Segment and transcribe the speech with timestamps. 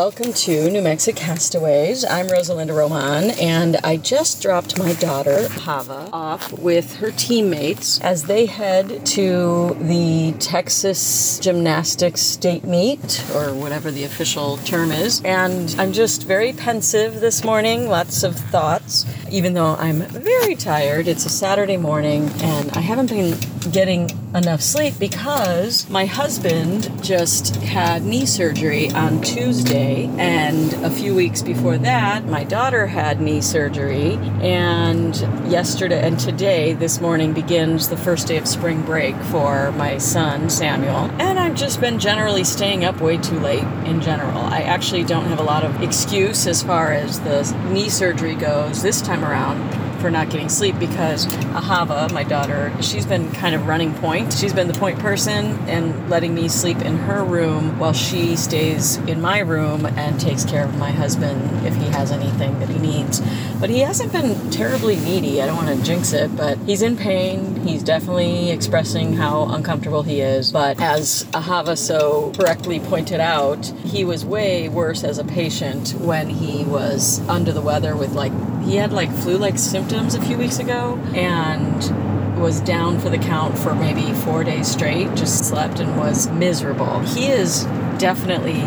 [0.00, 2.06] welcome to New Mexico Castaways.
[2.06, 8.00] I'm Rosa Linda Román, and I just dropped my daughter, Ahava, off with her teammates
[8.00, 15.20] as they head to the Texas Gymnastics State Meet, or whatever the official term is.
[15.22, 21.08] And I'm just very pensive this morning, lots of thoughts, even though I'm very tired.
[21.08, 23.38] It's a Saturday morning, and I haven't been
[23.70, 31.14] getting enough sleep because my husband just had knee surgery on Tuesday, and a few
[31.14, 34.14] weeks before that, my daughter had knee surgery.
[34.40, 35.16] And
[35.50, 40.50] yesterday and today, this morning, begins the first day of spring break for my son
[40.50, 41.10] Samuel.
[41.20, 44.38] And I've just been generally staying up way too late in general.
[44.38, 48.82] I actually don't have a lot of excuse as far as the knee surgery goes
[48.82, 53.54] this time around for not getting sleep because uh, Ahava, my daughter, she's been kind
[53.54, 54.32] of running point.
[54.32, 58.96] She's been the point person and letting me sleep in her room while she stays
[58.96, 62.78] in my room and takes care of my husband if he has anything that he
[62.78, 63.20] needs.
[63.60, 65.42] But he hasn't been terribly needy.
[65.42, 67.56] I don't want to jinx it, but he's in pain.
[67.66, 70.50] He's definitely expressing how uncomfortable he is.
[70.50, 75.90] But as uh, Ahava so correctly pointed out, he was way worse as a patient
[75.98, 80.38] when he was under the weather with like he had like flu-like symptoms a few
[80.38, 85.80] weeks ago and was down for the count for maybe four days straight just slept
[85.80, 87.64] and was miserable he is
[87.98, 88.62] definitely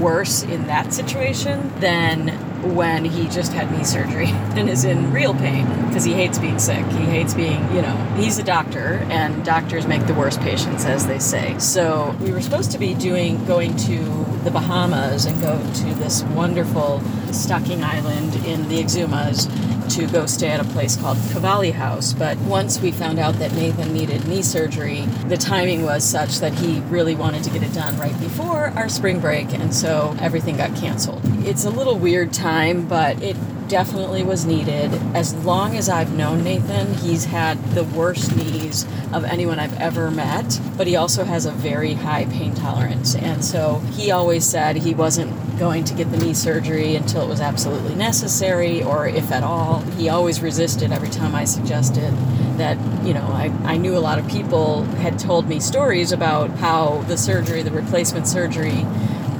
[0.00, 2.28] worse in that situation than
[2.74, 6.58] when he just had knee surgery and is in real pain because he hates being
[6.58, 6.84] sick.
[6.86, 11.06] He hates being, you know, he's a doctor and doctors make the worst patients, as
[11.06, 11.56] they say.
[11.58, 13.98] So we were supposed to be doing, going to
[14.42, 17.00] the Bahamas and go to this wonderful
[17.32, 19.48] stocking island in the Exumas
[19.90, 22.12] to go stay at a place called Cavalli House.
[22.12, 26.52] But once we found out that Nathan needed knee surgery, the timing was such that
[26.54, 30.56] he really wanted to get it done right before our spring break, and so everything
[30.56, 31.20] got canceled.
[31.46, 33.36] It's a little weird time, but it
[33.68, 34.92] definitely was needed.
[35.14, 40.10] As long as I've known Nathan, he's had the worst knees of anyone I've ever
[40.10, 43.14] met, but he also has a very high pain tolerance.
[43.14, 47.28] And so he always said he wasn't going to get the knee surgery until it
[47.28, 49.80] was absolutely necessary or if at all.
[49.96, 52.12] He always resisted every time I suggested
[52.58, 56.50] that, you know, I, I knew a lot of people had told me stories about
[56.50, 58.84] how the surgery, the replacement surgery,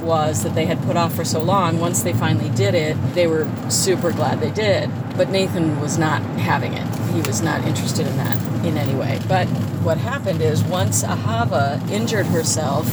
[0.05, 3.27] was that they had put off for so long, once they finally did it, they
[3.27, 4.89] were super glad they did.
[5.17, 6.87] But Nathan was not having it.
[7.13, 9.19] He was not interested in that in any way.
[9.27, 9.47] But
[9.83, 12.87] what happened is once Ahava injured herself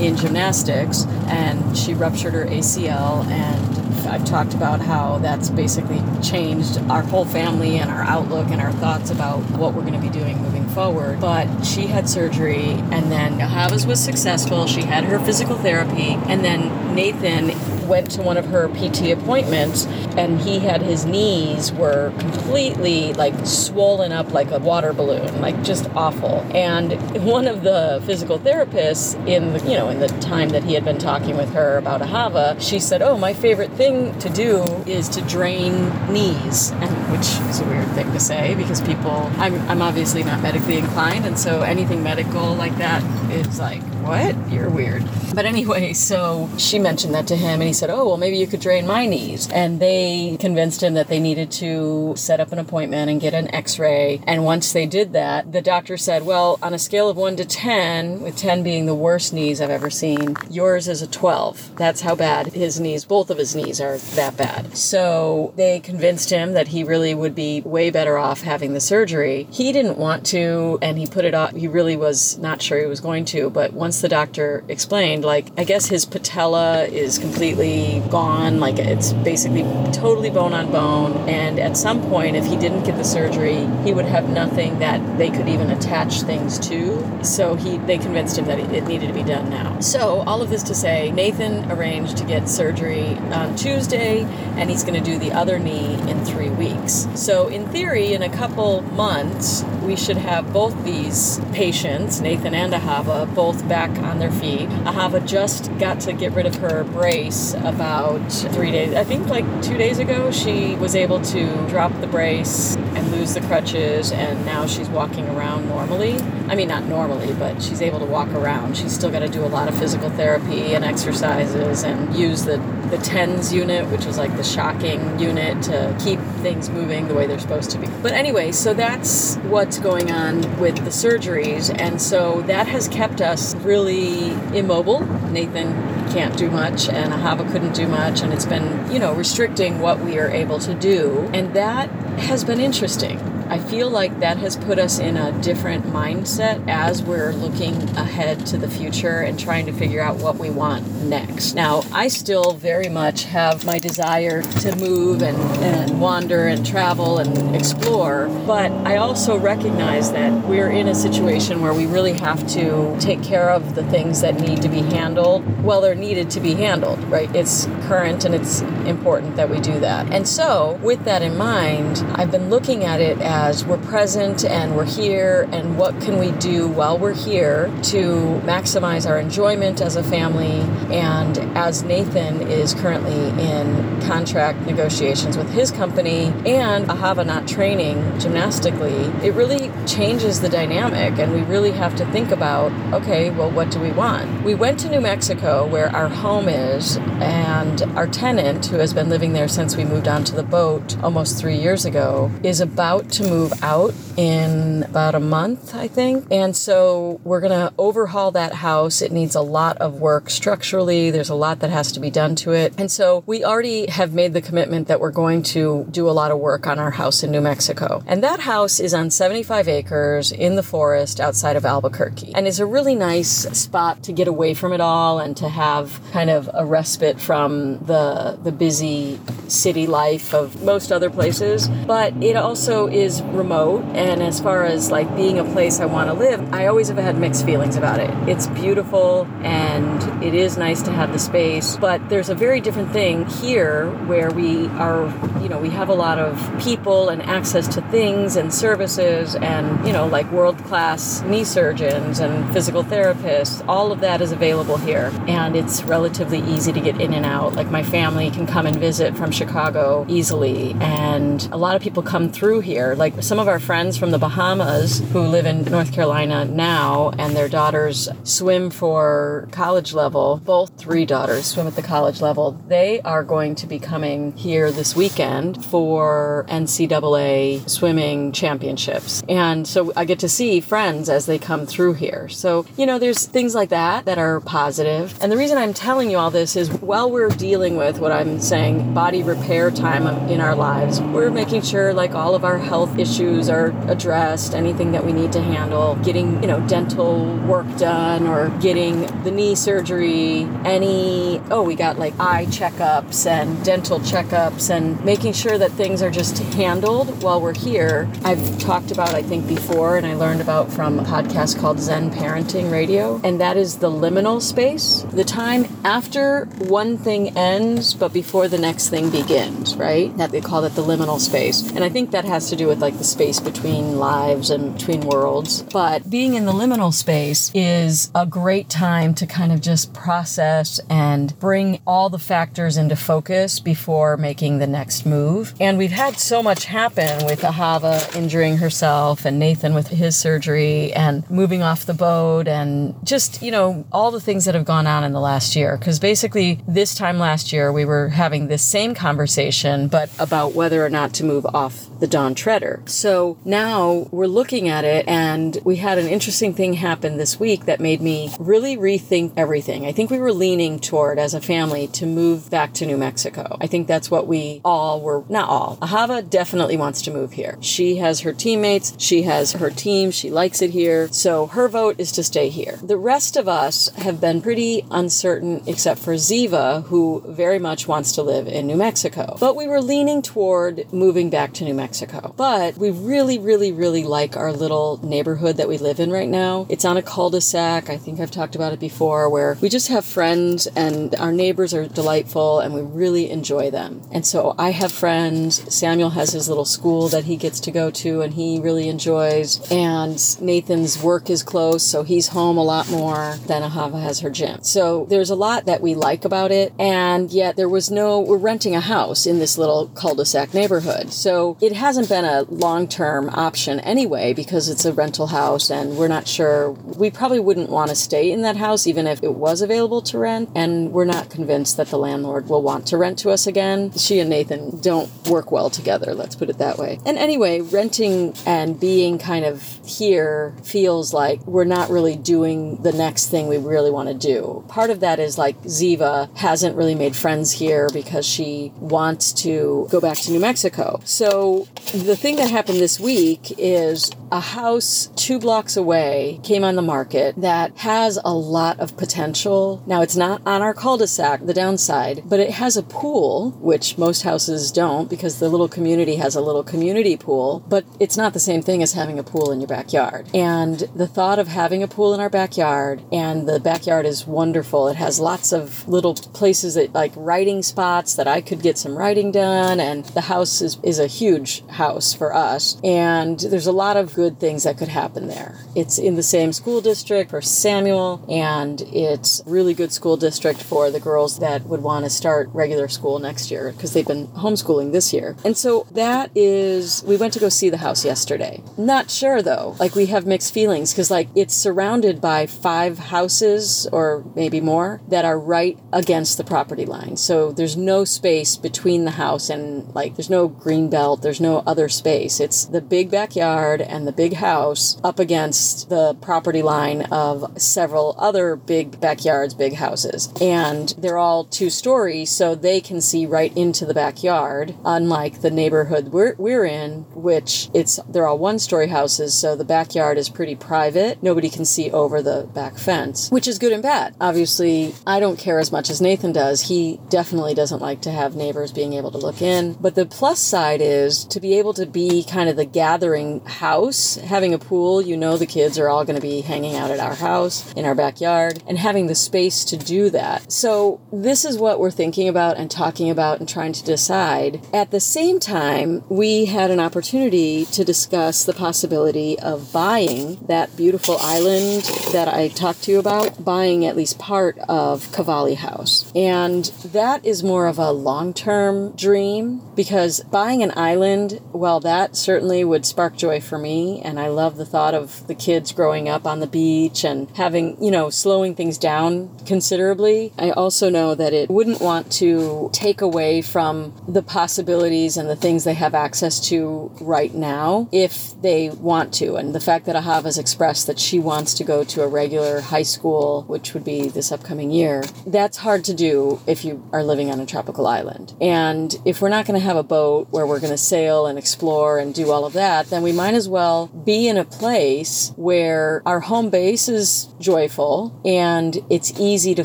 [0.00, 6.78] in gymnastics and she ruptured her ACL and I've talked about how that's basically changed
[6.90, 10.08] our whole family and our outlook and our thoughts about what we're going to be
[10.08, 11.20] doing moving forward.
[11.20, 14.66] But she had surgery, and then Ahava's was successful.
[14.66, 17.50] She had her physical therapy, and then Nathan
[17.86, 19.86] went to one of her PT appointments
[20.16, 25.62] and he had his knees were completely like swollen up like a water balloon, like
[25.62, 26.46] just awful.
[26.54, 26.92] And
[27.24, 30.84] one of the physical therapists in the, you know, in the time that he had
[30.84, 35.08] been talking with her about Ahava, she said, "Oh, my favorite thing to do is
[35.10, 39.82] to drain knees." And which is a weird thing to say because people I'm I'm
[39.82, 44.34] obviously not medically inclined and so anything medical like that is like, "What?
[44.50, 45.04] You're weird."
[45.36, 48.46] But anyway, so she mentioned that to him and he said, Oh, well, maybe you
[48.46, 49.50] could drain my knees.
[49.52, 53.54] And they convinced him that they needed to set up an appointment and get an
[53.54, 54.22] x ray.
[54.26, 57.44] And once they did that, the doctor said, Well, on a scale of 1 to
[57.44, 61.76] 10, with 10 being the worst knees I've ever seen, yours is a 12.
[61.76, 64.74] That's how bad his knees, both of his knees, are that bad.
[64.74, 69.46] So they convinced him that he really would be way better off having the surgery.
[69.50, 71.52] He didn't want to, and he put it off.
[71.54, 73.50] He really was not sure he was going to.
[73.50, 78.60] But once the doctor explained, like, I guess his patella is completely gone.
[78.60, 79.62] Like it's basically
[79.92, 81.28] totally bone on bone.
[81.28, 85.18] And at some point, if he didn't get the surgery, he would have nothing that
[85.18, 87.24] they could even attach things to.
[87.24, 89.80] So he, they convinced him that it needed to be done now.
[89.80, 94.22] So all of this to say, Nathan arranged to get surgery on Tuesday,
[94.56, 96.85] and he's going to do the other knee in three weeks.
[96.92, 102.72] So in theory, in a couple months, we should have both these patients, Nathan and
[102.72, 104.68] Ahava, both back on their feet.
[104.84, 108.94] Ahava just got to get rid of her brace about three days.
[108.94, 113.34] I think like two days ago, she was able to drop the brace and lose
[113.34, 116.14] the crutches, and now she's walking around normally.
[116.48, 118.76] I mean, not normally, but she's able to walk around.
[118.76, 122.58] She's still got to do a lot of physical therapy and exercises and use the,
[122.90, 127.26] the TENS unit, which is like the shocking unit to keep things moving the way
[127.26, 127.88] they're supposed to be.
[128.02, 133.20] But anyway, so that's what's going on with the surgeries, and so that has kept
[133.20, 135.00] us really immobile.
[135.30, 135.72] Nathan
[136.12, 140.00] can't do much, and Ahava couldn't do much, and it's been, you know, restricting what
[140.00, 141.28] we are able to do.
[141.32, 143.35] And that has been interesting.
[143.56, 148.44] I feel like that has put us in a different mindset as we're looking ahead
[148.48, 151.54] to the future and trying to figure out what we want next.
[151.54, 157.16] Now, I still very much have my desire to move and, and wander and travel
[157.16, 162.46] and explore, but I also recognize that we're in a situation where we really have
[162.48, 166.40] to take care of the things that need to be handled well they're needed to
[166.40, 167.34] be handled, right?
[167.34, 170.10] It's current and it's important that we do that.
[170.12, 174.44] And so, with that in mind, I've been looking at it as as we're present
[174.44, 179.80] and we're here, and what can we do while we're here to maximize our enjoyment
[179.80, 180.62] as a family.
[180.92, 188.18] And as Nathan is currently in contract negotiations with his company and Ahava not training
[188.18, 193.50] gymnastically, it really changes the dynamic, and we really have to think about okay, well,
[193.52, 194.44] what do we want?
[194.44, 199.08] We went to New Mexico, where our home is, and our tenant, who has been
[199.08, 203.22] living there since we moved onto the boat almost three years ago, is about to
[203.22, 206.26] move out in about a month, I think.
[206.30, 209.02] And so we're going to overhaul that house.
[209.02, 212.34] It needs a lot of work structurally, there's a lot that has to be done
[212.36, 212.74] to it.
[212.78, 216.30] And so we already have made the commitment that we're going to do a lot
[216.30, 218.02] of work on our house in New Mexico.
[218.06, 222.60] And that house is on 75 acres in the forest outside of Albuquerque and is
[222.60, 226.48] a really nice spot to get away from it all and to have kind of
[226.54, 229.18] a respite from the the busy
[229.48, 231.68] city life of most other places.
[231.86, 236.08] But it also is remote and as far as like being a place I want
[236.08, 238.10] to live, I always have had mixed feelings about it.
[238.28, 242.92] It's beautiful and it is nice to have the space, but there's a very different
[242.92, 245.06] thing here where we are,
[245.42, 249.86] you know, we have a lot of people and access to things and services and,
[249.86, 253.64] you know, like world-class knee surgeons and physical therapists.
[253.68, 257.54] All of that is available here and it's relatively easy to get in and out.
[257.54, 262.02] Like my family can come and visit from Chicago easily and a lot of people
[262.02, 262.94] come through here.
[262.94, 267.36] Like some of our friends from the Bahamas who live in North Carolina now and
[267.36, 272.52] their daughters swim for college level, both three daughters swim at the college level.
[272.68, 279.22] They are going to be coming here this weekend for NCAA swimming championships.
[279.28, 282.28] And so I get to see friends as they come through here.
[282.28, 285.16] So, you know, there's things like that that are positive.
[285.20, 288.40] And the reason I'm telling you all this is while we're dealing with what I'm
[288.40, 292.95] saying, body repair time in our lives, we're making sure like all of our health
[292.98, 298.26] issues are addressed, anything that we need to handle, getting, you know, dental work done
[298.26, 304.70] or getting the knee surgery, any, oh, we got like eye checkups and dental checkups
[304.70, 308.08] and making sure that things are just handled while we're here.
[308.24, 312.10] I've talked about, I think, before, and I learned about from a podcast called Zen
[312.10, 318.12] Parenting Radio, and that is the liminal space, the time after one thing ends, but
[318.12, 320.16] before the next thing begins, right?
[320.16, 321.70] That they call it the liminal space.
[321.72, 325.00] And I think that has to do with like the space between lives and between
[325.00, 325.62] worlds.
[325.62, 330.78] But being in the liminal space is a great time to kind of just process
[330.88, 335.52] and bring all the factors into focus before making the next move.
[335.58, 340.92] And we've had so much happen with Ahava injuring herself and Nathan with his surgery
[340.92, 344.86] and moving off the boat and just, you know, all the things that have gone
[344.86, 345.76] on in the last year.
[345.76, 350.86] Because basically, this time last year, we were having this same conversation, but about whether
[350.86, 352.75] or not to move off the Dawn Treader.
[352.86, 357.66] So now we're looking at it, and we had an interesting thing happen this week
[357.66, 359.86] that made me really rethink everything.
[359.86, 363.56] I think we were leaning toward, as a family, to move back to New Mexico.
[363.60, 365.78] I think that's what we all were, not all.
[365.80, 367.58] Ahava definitely wants to move here.
[367.60, 371.08] She has her teammates, she has her team, she likes it here.
[371.12, 372.78] So her vote is to stay here.
[372.82, 378.12] The rest of us have been pretty uncertain, except for Ziva, who very much wants
[378.12, 379.36] to live in New Mexico.
[379.38, 382.34] But we were leaning toward moving back to New Mexico.
[382.36, 386.66] But we really, really, really like our little neighborhood that we live in right now.
[386.68, 387.90] It's on a cul de sac.
[387.90, 391.74] I think I've talked about it before, where we just have friends and our neighbors
[391.74, 394.02] are delightful and we really enjoy them.
[394.12, 395.74] And so I have friends.
[395.74, 399.60] Samuel has his little school that he gets to go to and he really enjoys.
[399.70, 404.30] And Nathan's work is close, so he's home a lot more than Ahava has her
[404.30, 404.62] gym.
[404.62, 406.72] So there's a lot that we like about it.
[406.78, 411.12] And yet there was no, we're renting a house in this little cul-de-sac neighborhood.
[411.12, 416.08] So it hasn't been a long-term option anyway because it's a rental house and we're
[416.08, 419.62] not sure we probably wouldn't want to stay in that house even if it was
[419.62, 423.30] available to rent and we're not convinced that the landlord will want to rent to
[423.30, 423.92] us again.
[423.92, 426.98] She and Nathan don't work well together, let's put it that way.
[427.04, 432.92] And anyway, renting and being kind of here feels like we're not really doing the
[432.92, 434.64] next thing we really want to do.
[434.68, 439.86] Part of that is like Ziva hasn't really made friends here because she wants to
[439.90, 441.00] go back to New Mexico.
[441.04, 446.76] So the thing that happened this week is a house two blocks away came on
[446.76, 449.82] the market that has a lot of potential.
[449.86, 453.52] Now, it's not on our cul de sac, the downside, but it has a pool,
[453.52, 458.16] which most houses don't because the little community has a little community pool, but it's
[458.16, 460.28] not the same thing as having a pool in your backyard.
[460.34, 464.88] And the thought of having a pool in our backyard, and the backyard is wonderful.
[464.88, 468.96] It has lots of little places that like writing spots that I could get some
[468.96, 472.80] writing done, and the house is, is a huge house for us.
[472.82, 475.60] And there's a lot of good things that could happen there.
[475.74, 480.90] It's in the same school district for Samuel, and it's really good school district for
[480.90, 484.92] the girls that would want to start regular school next year because they've been homeschooling
[484.92, 485.36] this year.
[485.44, 488.62] And so that is, we went to go see the house yesterday.
[488.78, 493.86] Not sure though, like we have mixed feelings because like it's surrounded by five houses
[493.92, 497.18] or maybe more that are right against the property line.
[497.18, 501.58] So there's no space between the house and like there's no green belt, there's no
[501.66, 502.40] other space.
[502.40, 508.14] It's the big backyard and the big house up against the property line of several
[508.18, 510.32] other big backyards, big houses.
[510.40, 515.50] And they're all two stories, so they can see right into the backyard, unlike the
[515.50, 520.28] neighborhood we're, we're in, which it's they're all one story houses, so the backyard is
[520.28, 521.22] pretty private.
[521.22, 524.14] Nobody can see over the back fence, which is good and bad.
[524.20, 526.68] Obviously, I don't care as much as Nathan does.
[526.68, 529.74] He definitely doesn't like to have neighbors being able to look in.
[529.74, 533.95] But the plus side is to be able to be kind of the gathering house,
[534.16, 537.00] having a pool, you know the kids are all going to be hanging out at
[537.00, 540.50] our house in our backyard and having the space to do that.
[540.50, 544.60] So, this is what we're thinking about and talking about and trying to decide.
[544.72, 550.76] At the same time, we had an opportunity to discuss the possibility of buying that
[550.76, 556.12] beautiful island that I talked to you about, buying at least part of Cavalli House.
[556.14, 562.16] And that is more of a long term dream because buying an island, well, that
[562.16, 563.85] certainly would spark joy for me.
[564.04, 567.82] And I love the thought of the kids growing up on the beach and having,
[567.82, 570.32] you know, slowing things down considerably.
[570.38, 575.36] I also know that it wouldn't want to take away from the possibilities and the
[575.36, 579.36] things they have access to right now if they want to.
[579.36, 582.82] And the fact that Ahava's expressed that she wants to go to a regular high
[582.82, 587.30] school, which would be this upcoming year, that's hard to do if you are living
[587.30, 588.34] on a tropical island.
[588.40, 591.38] And if we're not going to have a boat where we're going to sail and
[591.38, 595.32] explore and do all of that, then we might as well be in a place
[595.36, 599.64] where our home base is joyful and it's easy to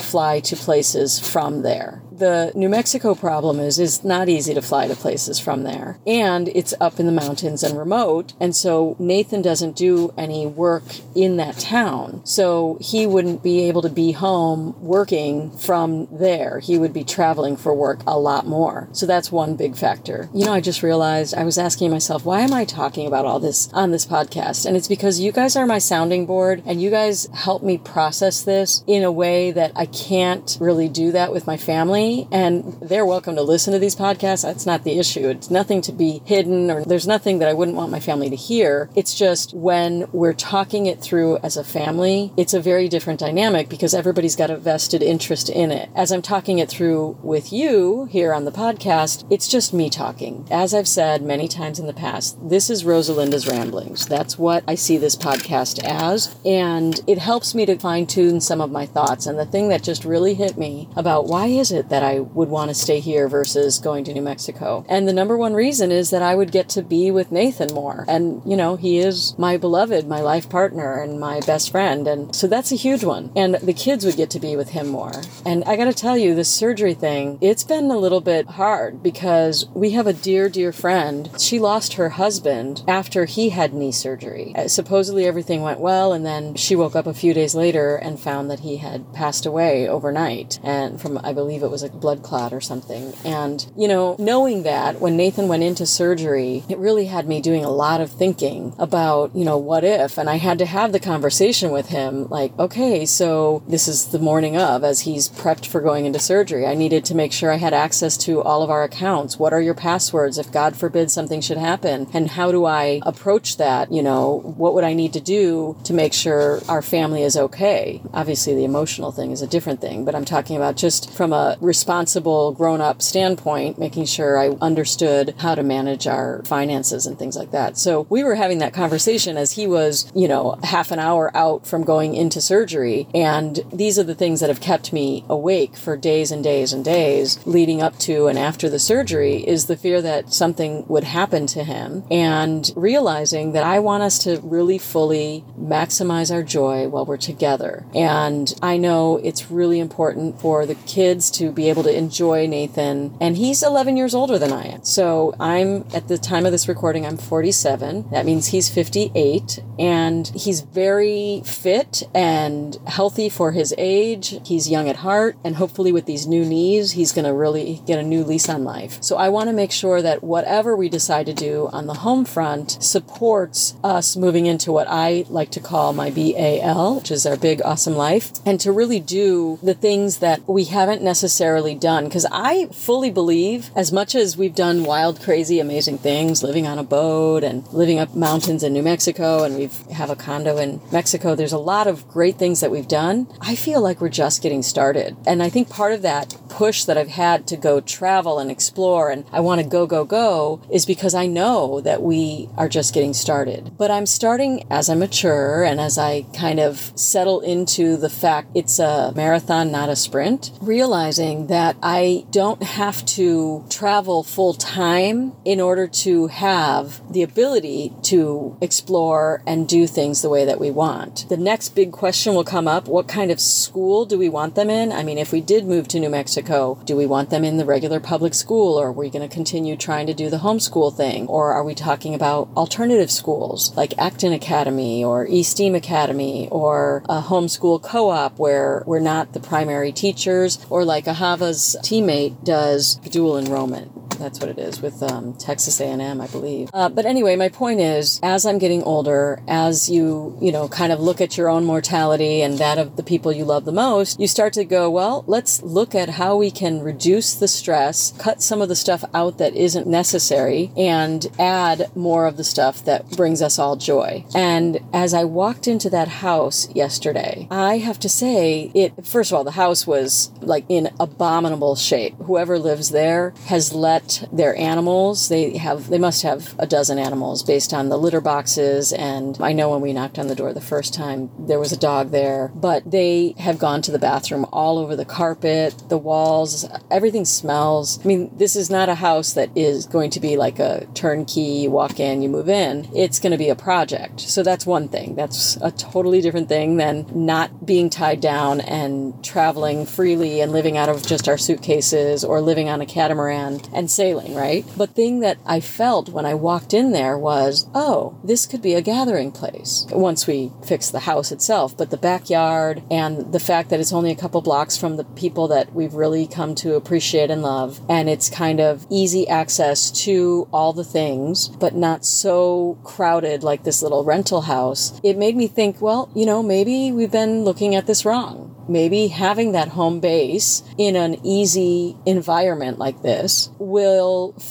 [0.00, 4.86] fly to places from there the New Mexico problem is is not easy to fly
[4.86, 5.98] to places from there.
[6.06, 8.32] And it's up in the mountains and remote.
[8.38, 10.84] And so Nathan doesn't do any work
[11.16, 12.24] in that town.
[12.24, 16.60] So he wouldn't be able to be home working from there.
[16.60, 18.88] He would be traveling for work a lot more.
[18.92, 20.28] So that's one big factor.
[20.32, 23.40] You know, I just realized I was asking myself, why am I talking about all
[23.40, 24.64] this on this podcast?
[24.64, 28.42] And it's because you guys are my sounding board and you guys help me process
[28.44, 33.06] this in a way that I can't really do that with my family and they're
[33.06, 34.42] welcome to listen to these podcasts.
[34.42, 35.28] That's not the issue.
[35.28, 38.36] It's nothing to be hidden, or there's nothing that I wouldn't want my family to
[38.36, 38.90] hear.
[38.94, 43.68] It's just when we're talking it through as a family, it's a very different dynamic
[43.68, 45.88] because everybody's got a vested interest in it.
[45.94, 50.46] As I'm talking it through with you here on the podcast, it's just me talking.
[50.50, 54.06] As I've said many times in the past, this is Rosa Linda's Ramblings.
[54.06, 56.36] That's what I see this podcast as.
[56.44, 59.26] And it helps me to fine tune some of my thoughts.
[59.26, 62.20] And the thing that just really hit me about why is it that that I
[62.20, 64.84] would want to stay here versus going to New Mexico.
[64.88, 68.04] And the number one reason is that I would get to be with Nathan more.
[68.08, 72.08] And, you know, he is my beloved, my life partner, and my best friend.
[72.08, 73.30] And so that's a huge one.
[73.36, 75.22] And the kids would get to be with him more.
[75.46, 79.02] And I got to tell you, the surgery thing, it's been a little bit hard
[79.02, 81.30] because we have a dear, dear friend.
[81.38, 84.52] She lost her husband after he had knee surgery.
[84.56, 88.18] Uh, supposedly everything went well, and then she woke up a few days later and
[88.18, 90.58] found that he had passed away overnight.
[90.64, 93.12] And from, I believe it was was a blood clot or something.
[93.24, 97.64] And, you know, knowing that when Nathan went into surgery, it really had me doing
[97.64, 100.18] a lot of thinking about, you know, what if?
[100.18, 104.18] And I had to have the conversation with him like, okay, so this is the
[104.18, 106.66] morning of as he's prepped for going into surgery.
[106.66, 109.38] I needed to make sure I had access to all of our accounts.
[109.38, 112.08] What are your passwords if God forbid something should happen?
[112.12, 113.92] And how do I approach that?
[113.92, 118.02] You know, what would I need to do to make sure our family is okay?
[118.12, 121.56] Obviously, the emotional thing is a different thing, but I'm talking about just from a
[121.72, 127.34] responsible grown up standpoint, making sure I understood how to manage our finances and things
[127.34, 127.78] like that.
[127.78, 131.66] So we were having that conversation as he was, you know, half an hour out
[131.66, 133.08] from going into surgery.
[133.14, 136.84] And these are the things that have kept me awake for days and days and
[136.84, 141.46] days leading up to and after the surgery is the fear that something would happen
[141.46, 147.06] to him and realizing that I want us to really fully maximize our joy while
[147.06, 147.86] we're together.
[147.94, 153.16] And I know it's really important for the kids to be able to enjoy Nathan.
[153.20, 154.84] And he's 11 years older than I am.
[154.84, 158.10] So I'm, at the time of this recording, I'm 47.
[158.10, 159.62] That means he's 58.
[159.78, 164.40] And he's very fit and healthy for his age.
[164.44, 165.36] He's young at heart.
[165.44, 168.64] And hopefully, with these new knees, he's going to really get a new lease on
[168.64, 169.02] life.
[169.02, 172.24] So I want to make sure that whatever we decide to do on the home
[172.24, 177.36] front supports us moving into what I like to call my BAL, which is our
[177.36, 182.04] big, awesome life, and to really do the things that we haven't necessarily done.
[182.04, 186.78] Because I fully believe, as much as we've done wild, crazy, amazing things, living on
[186.78, 190.80] a boat and living up mountains in New Mexico, and we have a condo in
[190.90, 193.26] Mexico, there's a lot of great things that we've done.
[193.40, 195.16] I feel like we're just getting started.
[195.26, 199.10] And I think part of that push that I've had to go travel and explore
[199.10, 202.92] and I want to go, go, go is because I know that we are just
[202.92, 203.72] getting started.
[203.78, 208.50] But I'm starting as I mature and as I kind of settle into the fact
[208.54, 215.32] it's a marathon, not a sprint, realizing that I don't have to travel full time
[215.46, 220.70] in order to have the ability to explore and do things the way that we
[220.70, 221.26] want.
[221.30, 224.68] The next big question will come up what kind of school do we want them
[224.68, 224.92] in?
[224.92, 226.41] I mean, if we did move to New Mexico,
[226.84, 229.76] do we want them in the regular public school or are we going to continue
[229.76, 231.26] trying to do the homeschool thing?
[231.26, 237.22] Or are we talking about alternative schools like Acton Academy or East-Steam Academy or a
[237.22, 243.38] homeschool co op where we're not the primary teachers or like Ahava's teammate does dual
[243.38, 244.01] enrollment?
[244.22, 246.70] That's what it is with um, Texas A&M, I believe.
[246.72, 250.92] Uh, but anyway, my point is, as I'm getting older, as you you know kind
[250.92, 254.20] of look at your own mortality and that of the people you love the most,
[254.20, 258.40] you start to go, well, let's look at how we can reduce the stress, cut
[258.40, 263.10] some of the stuff out that isn't necessary, and add more of the stuff that
[263.10, 264.24] brings us all joy.
[264.36, 269.36] And as I walked into that house yesterday, I have to say, it first of
[269.36, 272.14] all, the house was like in abominable shape.
[272.18, 277.42] Whoever lives there has let their animals, they have they must have a dozen animals
[277.42, 280.60] based on the litter boxes and I know when we knocked on the door the
[280.60, 284.78] first time there was a dog there, but they have gone to the bathroom all
[284.78, 287.98] over the carpet, the walls, everything smells.
[288.04, 291.40] I mean, this is not a house that is going to be like a turnkey,
[291.62, 292.88] you walk in, you move in.
[292.94, 294.20] It's going to be a project.
[294.20, 295.14] So that's one thing.
[295.14, 300.76] That's a totally different thing than not being tied down and traveling freely and living
[300.76, 304.64] out of just our suitcases or living on a catamaran and sailing, right?
[304.76, 308.74] But thing that I felt when I walked in there was, oh, this could be
[308.74, 313.70] a gathering place once we fix the house itself, but the backyard and the fact
[313.70, 317.30] that it's only a couple blocks from the people that we've really come to appreciate
[317.30, 322.78] and love and it's kind of easy access to all the things, but not so
[322.84, 325.00] crowded like this little rental house.
[325.02, 329.08] It made me think, well, you know, maybe we've been looking at this wrong maybe
[329.08, 333.81] having that home base in an easy environment like this will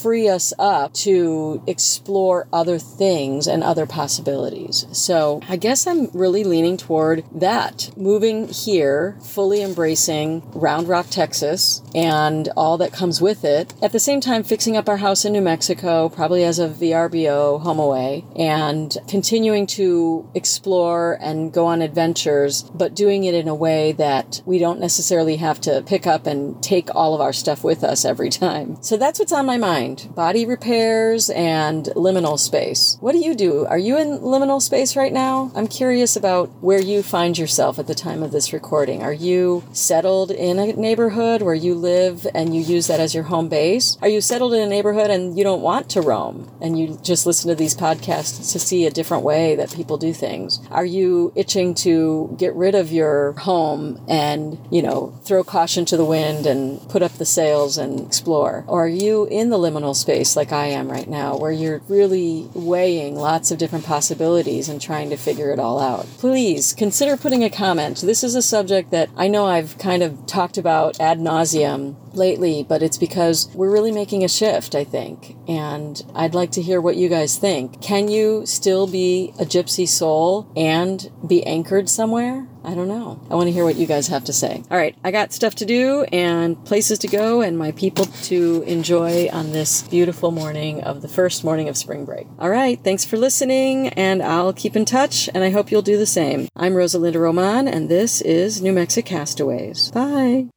[0.02, 4.86] free us up to explore other things and other possibilities.
[4.92, 7.92] So I guess I'm really leaning toward that.
[7.96, 13.74] Moving here, fully embracing Round Rock, Texas, and all that comes with it.
[13.82, 17.62] At the same time, fixing up our house in New Mexico, probably as a VRBO
[17.62, 23.56] home away, and continuing to explore and go on adventures, but doing it in a
[23.56, 27.64] way that we don't necessarily have to pick up and take all of our stuff
[27.64, 28.82] with us every time.
[28.82, 32.98] So that's what's on my mind body repairs and liminal space.
[33.02, 33.68] What do you do?
[33.68, 35.52] Are you in liminal space right now?
[35.54, 39.04] I'm curious about where you find yourself at the time of this recording.
[39.04, 43.26] Are you settled in a neighborhood where you live and you use that as your
[43.26, 43.96] home base?
[44.02, 47.28] Are you settled in a neighborhood and you don't want to roam and you just
[47.28, 50.60] listen to these podcasts to see a different way that people do things?
[50.72, 55.96] Are you itching to get rid of your home and, you know, throw caution to
[55.96, 58.66] the wind and put up the sails and explore?
[58.66, 62.48] Or are you in the liminal space like I am right now, where you're really
[62.54, 66.06] weighing lots of different possibilities and trying to figure it all out?
[66.18, 68.02] Please consider putting a comment.
[68.02, 72.64] This is a subject that I know I've kind of talked about ad nauseum lately,
[72.68, 75.36] but it's because we're really making a shift, I think.
[75.48, 77.82] And I'd like to hear what you guys think.
[77.82, 82.48] Can you still be a gypsy soul and be anchored somewhere?
[82.64, 83.20] I don't know.
[83.30, 84.64] I want to hear what you guys have to say.
[84.70, 88.64] All right, I got stuff to do and places to go and my people to
[88.68, 92.28] enjoy on this beautiful morning of the first morning of spring break.
[92.38, 95.98] All right, thanks for listening and I'll keep in touch and I hope you'll do
[95.98, 96.48] the same.
[96.56, 99.92] I'm Rosa Linda Román and this is New Mexico Castaways.
[99.92, 100.50] Bye.